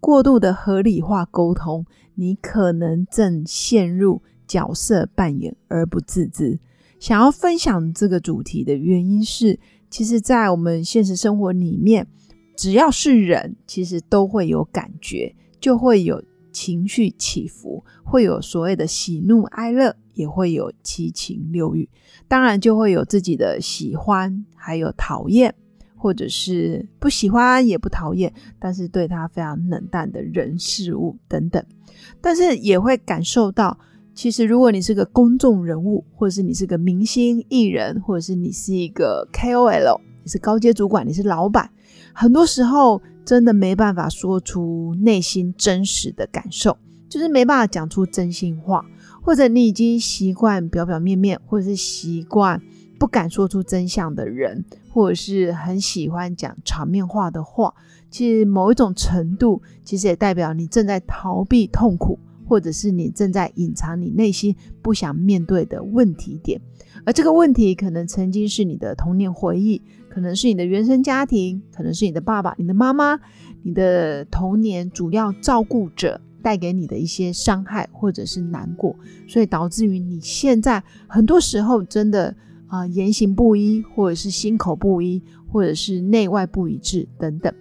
[0.00, 1.84] 过度的合理化沟通，
[2.14, 6.58] 你可能正陷入角色扮演而不自知。
[6.98, 9.58] 想要分享这个主题的原因是，
[9.90, 12.06] 其实，在我们现实生活里面，
[12.56, 16.22] 只要是人，其实都会有感觉，就会有
[16.52, 19.96] 情绪起伏，会有所谓的喜怒哀乐。
[20.14, 21.88] 也会有七情六欲，
[22.26, 25.54] 当然就会有自己的喜欢，还有讨厌，
[25.98, 31.62] 或者是不喜欢也不讨厌，但是对他非常冷淡的人事物等等。
[32.20, 33.76] 但是也会感受到，
[34.14, 41.68] 其实如果你是个公众人物，或者是你是个明星艺人，或者是你是一个 KOL，你是高阶主管，你是老板，
[42.12, 46.76] 很多时候真的没办法说出内心真实的感受，
[47.08, 48.84] 就是没办法讲出真心话。
[49.20, 52.62] 或者你已经习惯表表面面，或者是习惯
[52.98, 57.72] 不敢说出真相的人，或者是很喜欢讲场面话的话，
[58.10, 66.60] 其实某一种程度，其实也代表你正在逃避痛苦，或者是你正在隐藏你内心不想面对的问题点。
[67.04, 73.20] 而这个问题可能曾经是你的童年回忆，可能是你的原生家庭，可能是你的爸爸、你的妈妈、
[73.62, 76.20] 你的童年主要照顾者。
[76.40, 78.94] 带给你的一些伤害或者是难过，
[79.26, 82.34] 所以导致于你现在很多时候真的
[82.68, 87.52] 啊言行不一，或者是心口不一，或者是内外不一致等等。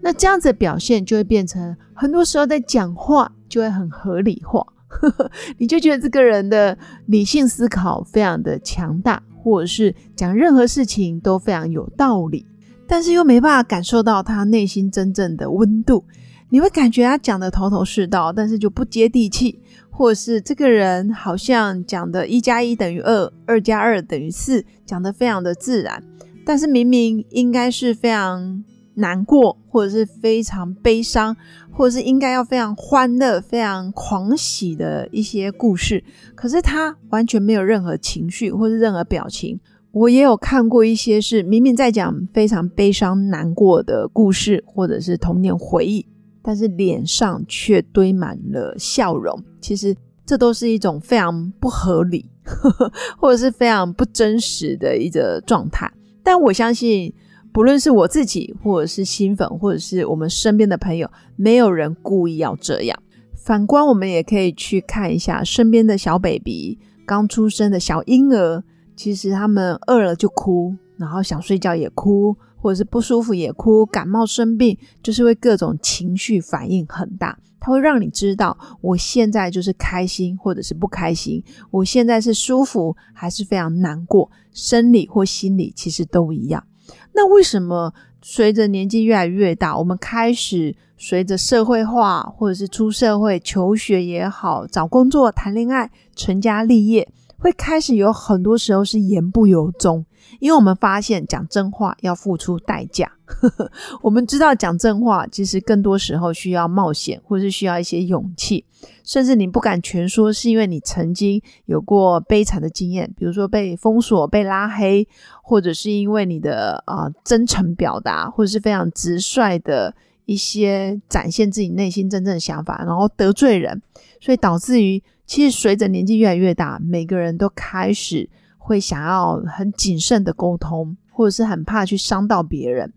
[0.00, 4.66] 那这样子表现就会变成很多时候在讲话就会很合理化，
[5.56, 12.44] 你就觉得这个人的理性思考非常的强大，或者是讲任何事情都非常有道理，
[12.86, 16.04] 但是又没办法感受到他内心真正的温度。
[16.50, 19.58] 你会感觉他讲的头头是道，但是就不接地气，
[19.96, 26.02] 或是这个人好像讲的一加一等于二，二加二等于四，讲的非常的自然，
[26.44, 31.36] 但是明明应该是非常难过，或者是非常悲伤，
[31.70, 36.02] 或者是应该要非常欢乐、非常狂喜的一些故事，
[36.34, 39.60] 可是他完全没有任何情绪或者任何表情。
[39.92, 46.04] 我也有看过一些是明明在讲非常悲伤难过的故事，或者是童年回忆。
[46.46, 55.90] 但是脸上却堆满了笑容，其实这都是一种非常不合理，呵呵或者是非常不真实的一个状态。
[56.22, 57.10] 但我相信，
[57.50, 63.02] 不论是我自己，或者是新粉，或者是我们身边的朋友，没有人故意要这样。
[63.34, 68.62] 反观，我们也可以去看一下身边的小 baby，刚出生的小婴儿，
[68.96, 72.36] 其实他们饿了就哭，然后想睡觉也哭。
[72.56, 86.64] 或者是不舒服也哭，感冒生病就是会各种情绪反应很大，它会让你知道我现在就是开心或者是不开心，我现在是舒服还是非常难过，生理或心理其实都一样。
[87.12, 97.12] 那为什么随着年纪越来越大，我们开始随着社会化，或者是出社会求学也好，找工作、谈恋爱、成家立业，
[97.44, 100.02] 会开始有很多时候是言不由衷？
[100.40, 103.12] 因为我们发现讲真话要付出代价，
[104.00, 108.64] 我们知道讲真话其实更多时候需要冒险，或是需要一些勇气，
[109.04, 115.06] 甚至你不敢全说，是因为你曾经有过悲惨的经验，比如说被封锁、被拉黑，
[115.42, 119.94] 或者是因为你的啊真诚表达，或者是非常直率的
[120.24, 123.82] 一些展现自己内心真正的想法，然后得罪人，
[124.18, 128.28] 所以导致于其实随着年纪越来越大，每个人都开始。
[128.66, 132.90] 会想要很谨慎的沟通，或者是很怕去伤到别人。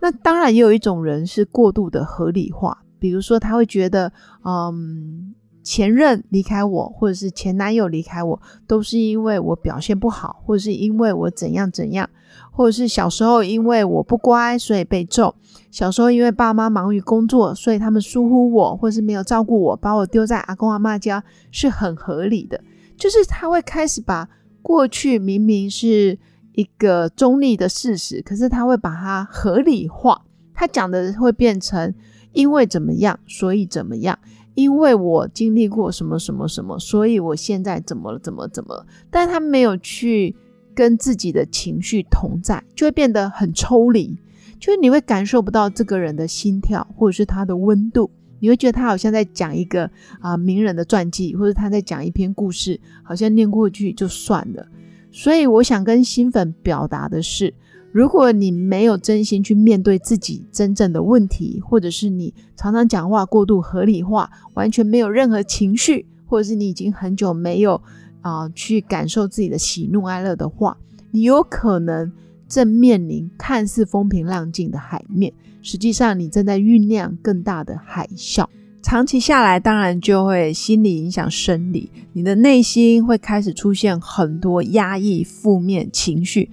[0.00, 4.10] 那当然也有一种人是过度的合理化，比如说他会觉得，
[4.42, 12.08] 嗯，前任离开我，或者是前男友离开我，都是因为我表现不好，或者是因为我怎样怎样，
[12.50, 15.34] 或者是小时候因为我不乖，所以被揍；
[15.70, 22.60] 小时候因为爸妈忙于工作，所以他们疏忽我，或是没有照顾我，把我丢在阿公阿妈家，是很合理的。
[22.96, 24.28] 就是他会开始把。
[24.64, 26.16] 过去明明是
[26.52, 30.22] 一个中立的事实，可是他会把它合理化。
[30.54, 31.92] 他讲的会变成
[32.32, 34.16] 因为怎么样，所以怎么样？
[34.54, 38.18] 因为我经历过什么什么什么，所以我现在怎么？
[38.18, 38.86] 怎么怎么？
[39.10, 40.34] 但他没有去
[40.74, 44.16] 跟自己的情绪同在，就会变得很抽离。
[44.60, 48.08] 就是你会感受不到这个人的心跳，或者是他的温度，
[48.38, 49.90] 你会觉得他好像在讲一个
[50.20, 54.64] 啊名人的传记，或者他在讲一篇故事，好像念过去就算了。
[55.10, 57.52] 所以我想跟新粉表达的是，
[57.92, 67.80] 如果你没有真心去面对自己真正的问题，或者是你常常讲话过度合理化，完全没有任何情绪，或者是你已经很久没有
[68.22, 70.76] 啊去感受自己的喜怒哀乐的话，
[71.10, 72.10] 你有可能
[72.48, 75.30] 正面临看似风平浪静的海面，
[75.60, 78.46] 实际上你正在酝酿更大的海啸。
[78.82, 86.50] 长期下来，当然就会心理影响生理，你的内心会开始出现很多压抑、负面情绪，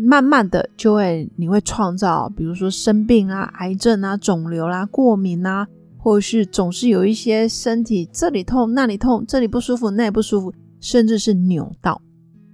[0.00, 5.66] 慢慢的就会你会创造，比如说生病啊、癌症啊、肿瘤啦、过敏啊，
[5.98, 12.00] 或是总是有一些身体这里痛、那里痛、这里不舒服、那里不舒服，甚至是扭到。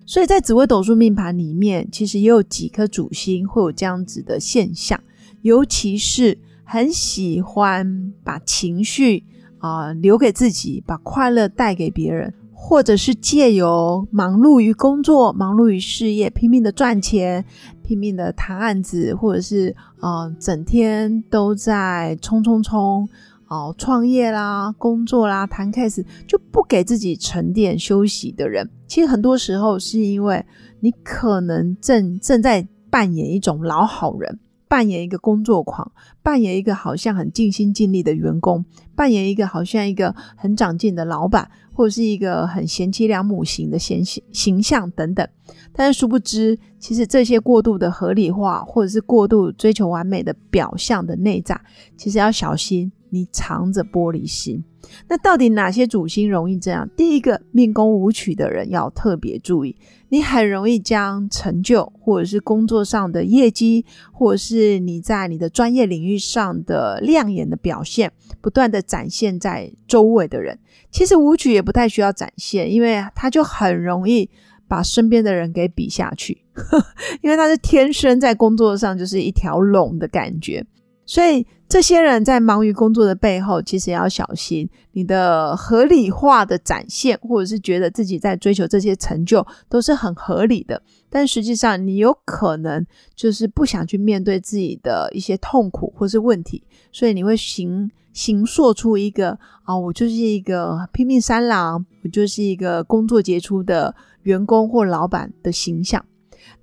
[0.05, 5.01] 所以在紫微斗数命盘里面，其实也有几颗主星会有这样子的现象，
[5.43, 6.39] 尤其是。
[6.69, 9.23] 很喜欢把情绪
[9.59, 17.45] 啊留给自己，把快乐带给别人，或者是借由忙碌于工作、忙碌于事业，拼命的赚钱、
[17.83, 23.07] 拼命的谈案子，或者是啊整天都在冲冲冲
[23.47, 30.45] 哦创业啦、工作啦、谈 case，就不给自己沉淀休息的人，其实很多时候是因为
[30.81, 34.41] 你可能正正在扮演一种老好人。
[34.69, 35.93] 扮演一个工作狂，
[36.25, 38.65] 扮演一个好像很尽心尽力的员工，
[38.97, 44.03] 扮演一个好像一个很长进的老板，或者是一个很贤妻良母型的形
[44.33, 45.29] 形象等等。
[45.75, 51.61] 但是殊不知，其实这些过度的合理化，或者是过度追求完美的表象的内在，
[51.97, 52.91] 其实要小心。
[53.17, 54.63] 你藏着玻璃心，
[55.09, 56.87] 那到底哪些主星容易这样？
[56.95, 59.75] 第一个，命宫舞曲的人要特别注意，
[60.11, 70.59] 你很容易将成就，或者是工作上的业绩，或者是你在你的专业领域上的亮眼的表现，不断的展现在周围的人。
[70.91, 74.29] 其实舞曲也不太需要展现，因为他就很容易
[74.69, 76.43] 把身边的人给比下去，
[77.23, 80.65] 因为他是天生在工作上就是一条龙的感觉。
[81.07, 96.63] 所以这些人在忙于工作的背后，其实要小心你的合理化的展现，或者是觉得自己在追求这些成就都是很合理的，但实际上你有可能就是不想去面对自己的一些痛苦或是问题，
[96.93, 106.05] 所以你会形形塑出一个啊，我就是一个拼命三郎，我就是一个工作杰出的员工或老板的形象。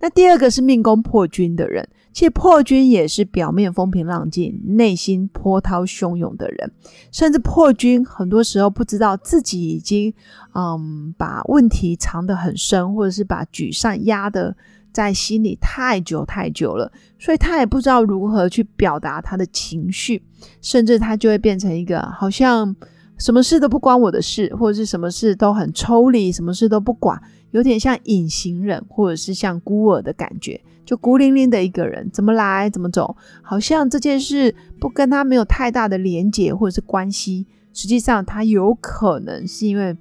[0.03, 1.87] 那第二个是命宫破军的人。
[2.11, 6.71] 其实破军也是表面风平浪静，内心波涛汹涌的人，
[7.09, 10.13] 甚至破军很多时候不知道自己已经，
[10.53, 14.55] 嗯，把问题藏得很深，或者是把沮丧压得
[14.91, 20.21] 在心里太久太久了，所以他也不知道如何去表达他的情绪，
[20.61, 22.75] 甚至他就会变成一个好像
[23.17, 27.19] 什么事都不关我的事，或者是什么事都很抽离，什么事都不管，
[27.53, 30.59] 有点像隐形人，或者是像孤儿的感觉。
[30.85, 37.47] 就孤零零的一个人，怎么来怎么走，好像这件事不跟他没有太大的连结或者是关系。
[37.71, 39.95] 实际上，他有可能是因为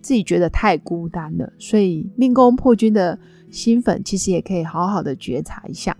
[0.00, 3.18] 自己觉得太孤单了，所以命宫破军的
[3.50, 5.96] 新粉其实也可以好好的觉察一下。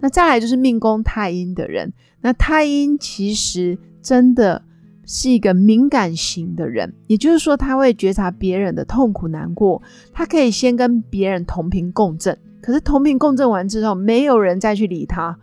[0.00, 4.62] 那再来就是命宫太阴的人，那太阴其实真的
[5.10, 9.80] 是一个敏感型的人，也就是说他会觉察别人的痛苦难过，
[10.12, 12.38] 他可以先跟别人同频共振。
[12.60, 15.34] 可是同频共振完之后，没有人再去理他，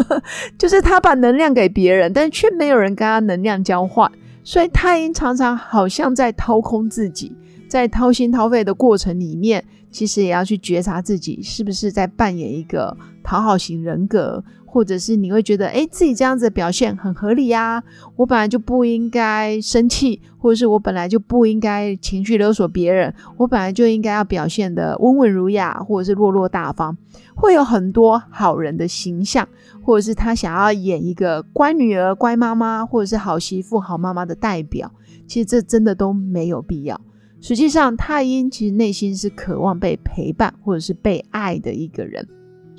[0.56, 4.10] 就是他把能量给别人，但却没有人跟他能量交换，
[4.42, 7.36] 所以太阴常常好像在掏空自己，
[7.68, 14.42] 在掏心掏肺的过程里面，其实也要去觉察自己是不是在扮演一个讨好型人格。
[14.70, 17.82] 或者是你会觉得，哎，自己这样子的表现很合理呀，
[18.14, 26.96] 我本来就不应该生气，或者是我本来就不应该情绪勒索别人，我本来就应该要表现的温文儒雅，或者是落落大方，
[27.34, 29.48] 会有很多好人的形象，
[29.82, 34.92] 或者是他想要演一个乖女儿、乖妈妈，或者是好媳妇、好妈妈的代表，
[35.26, 37.00] 其实这真的都没有必要。
[37.40, 42.24] 实际上，太阴其实内心是渴望被陪伴或者是被爱的一个人。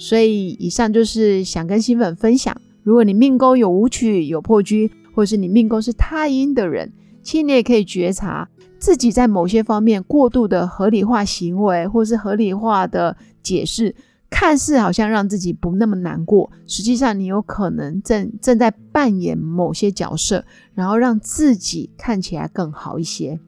[0.04, 2.60] 所以，以上就是想跟新粉分享。
[2.82, 6.92] 如果你命宫有武曲、有破军，或者是你命宫是太阴的人，
[7.22, 13.94] 其实你也可以觉察自己在某些方面过度的合理化行为，或是合理化的解释，
[14.28, 20.44] 看似好像让自己不那么难过，实际上你有可能正正在扮演某些角色，
[20.74, 23.40] 然后让自己看起来更好一些。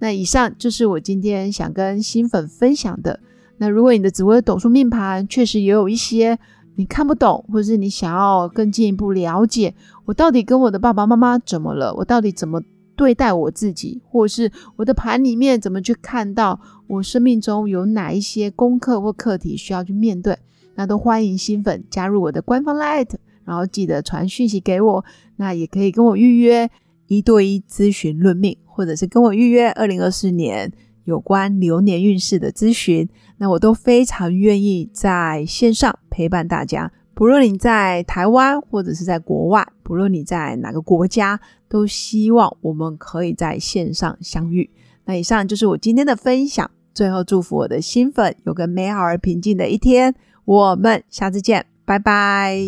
[0.00, 3.20] 那以上就是我今天想跟新粉分享的。
[3.58, 6.38] 那如果你的紫微斗数命盘确实也有一些
[6.76, 9.74] 你看不懂，或者是你想要更进一步了解，
[10.06, 11.94] 我到底跟我的爸爸妈妈怎么了？
[11.94, 12.60] 我到底怎么
[12.96, 14.02] 对待我自己？
[14.04, 20.36] 或者是我的盘里面怎么去看到我生命中有哪一些功课或课题需要去面对？
[20.74, 23.10] 那都欢迎新粉加入我的官方 Light，
[23.44, 25.04] 然后记得传讯息给我。
[25.36, 26.68] 那也可以跟我预约
[27.06, 30.72] 一对一咨询论命，或者是跟我预约二零二四年
[31.04, 33.08] 有关流年运势的咨询。
[33.38, 44.70] 那我都非常愿意在线上陪伴大家，不论你在台湾或者是在国外，不论你在哪个国家，都希望我们可以在线上相遇。
[45.04, 50.14] 那以上就是我今天的分享，最后祝福我的新粉有个美好而平静的一天。
[50.44, 52.58] 我们下次见，拜拜。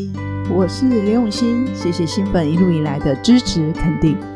[0.55, 4.36] 我是刘永新，谢谢新粉一路以来的支持肯定。